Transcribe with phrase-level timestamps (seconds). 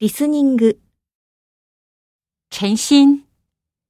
[0.00, 0.78] リスニング、
[2.48, 3.24] 陈鑫，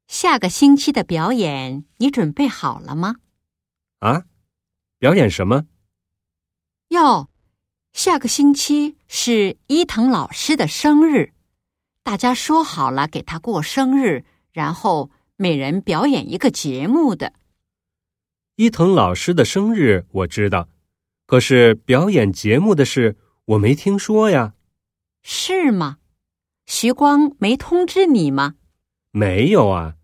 [0.08, 3.17] 下个星期的表演你准备好了吗？
[4.00, 4.25] 啊，
[4.99, 5.67] 表演什么？
[6.89, 7.28] 哟，
[7.92, 11.32] 下个星期是伊藤老师的生日，
[12.03, 17.32] 大家说好了给他过生日，然后每人表演一个节目的。
[18.57, 20.69] 伊藤老师的生日我知道，
[21.27, 24.55] 可是表演节目的事我没听说呀。
[25.28, 25.98] 是吗？
[26.68, 28.54] 徐光没通知你吗？
[29.10, 29.96] 没有啊。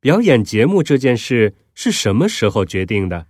[0.00, 3.26] 表演节目这件事是什么时候决定的？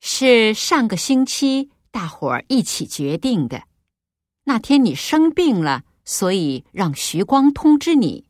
[0.00, 3.64] 是上个星期大伙儿一起决定的。
[4.44, 8.26] 那天你生病了，所以让徐光通知你。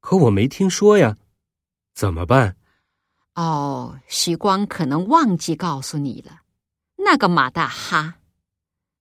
[0.00, 1.18] 可我没听说呀，
[1.92, 2.56] 怎么办？
[3.34, 6.40] 哦，徐光可能忘记告诉你了。
[6.96, 8.16] 那个马大哈，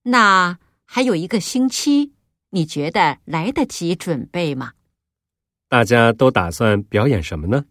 [0.04, 0.59] 那
[0.92, 2.14] 还有一个星期，
[2.50, 4.74] 你觉得来得及准备吗？
[5.68, 7.66] 大家都打算表演什么呢？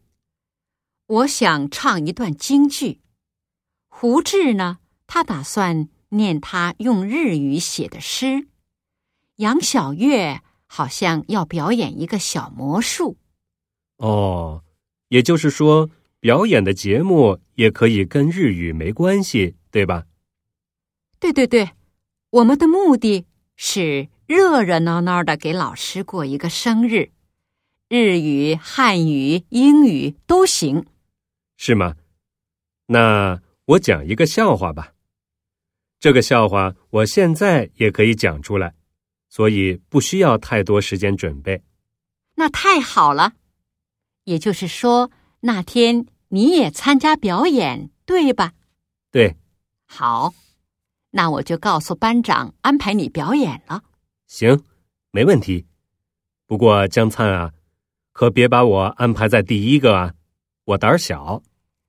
[1.07, 3.01] 我想唱一段京剧。
[3.89, 8.47] 胡志呢，他打算念他用日语写的诗。
[9.39, 13.19] 杨小月好像要表演一个小魔术。
[13.97, 14.63] 哦，
[15.09, 20.07] 也就是说，表演的节目也可以跟日语没关系，对吧？
[21.19, 21.69] 对对对，
[22.31, 23.27] 我们的目的
[23.57, 27.11] 是热热闹闹的给老师过一个生日，
[27.89, 30.85] 日语、汉语、英语都行。
[31.57, 31.97] 是吗？
[32.87, 34.93] 那我讲一个笑话吧。
[35.99, 38.75] 这个笑话我现在也可以讲出来，
[39.31, 41.63] 所以不需要太多时间准备。
[42.35, 43.33] 那太好了，
[44.25, 48.53] 也就是说那天你也参加表演，对吧？
[49.11, 49.37] 对，
[49.87, 50.35] 好，
[51.11, 53.83] 那我就告诉班长安排你表演了。
[54.27, 54.63] 行，
[55.11, 55.67] 没问题。
[56.47, 57.53] 不过江灿啊，
[58.13, 60.15] 可别把我安排在第一个啊，
[60.65, 61.43] 我胆儿小。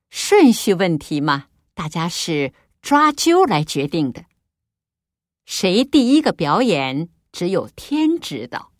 [0.08, 4.24] 顺序问题嘛，大家是抓阄来决定的。
[5.44, 8.72] 谁第一个表演，只有天知道。